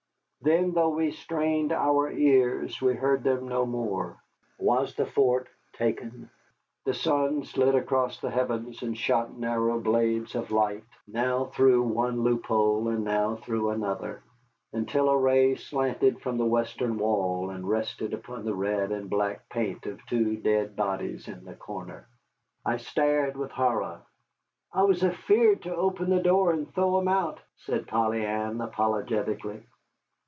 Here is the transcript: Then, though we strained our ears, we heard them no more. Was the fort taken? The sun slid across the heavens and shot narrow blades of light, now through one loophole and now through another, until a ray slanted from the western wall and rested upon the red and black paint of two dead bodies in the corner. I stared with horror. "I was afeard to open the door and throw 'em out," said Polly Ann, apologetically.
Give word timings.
Then, 0.43 0.71
though 0.71 0.89
we 0.89 1.11
strained 1.11 1.71
our 1.71 2.09
ears, 2.11 2.81
we 2.81 2.95
heard 2.95 3.23
them 3.23 3.47
no 3.47 3.63
more. 3.63 4.17
Was 4.57 4.95
the 4.95 5.05
fort 5.05 5.47
taken? 5.73 6.31
The 6.83 6.95
sun 6.95 7.43
slid 7.43 7.75
across 7.75 8.19
the 8.19 8.31
heavens 8.31 8.81
and 8.81 8.97
shot 8.97 9.37
narrow 9.37 9.79
blades 9.79 10.33
of 10.33 10.49
light, 10.49 10.83
now 11.07 11.45
through 11.45 11.83
one 11.83 12.21
loophole 12.21 12.87
and 12.87 13.03
now 13.03 13.35
through 13.35 13.69
another, 13.69 14.23
until 14.73 15.09
a 15.09 15.15
ray 15.15 15.53
slanted 15.53 16.19
from 16.21 16.39
the 16.39 16.45
western 16.57 16.97
wall 16.97 17.51
and 17.51 17.69
rested 17.69 18.11
upon 18.11 18.43
the 18.43 18.55
red 18.55 18.91
and 18.91 19.11
black 19.11 19.47
paint 19.47 19.85
of 19.85 20.03
two 20.07 20.37
dead 20.37 20.75
bodies 20.75 21.27
in 21.27 21.45
the 21.45 21.53
corner. 21.53 22.07
I 22.65 22.77
stared 22.77 23.37
with 23.37 23.51
horror. 23.51 24.01
"I 24.73 24.81
was 24.81 25.03
afeard 25.03 25.61
to 25.61 25.75
open 25.75 26.09
the 26.09 26.19
door 26.23 26.51
and 26.51 26.67
throw 26.73 26.99
'em 26.99 27.09
out," 27.09 27.41
said 27.57 27.85
Polly 27.85 28.25
Ann, 28.25 28.59
apologetically. 28.59 29.67